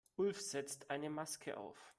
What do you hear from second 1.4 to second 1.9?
auf.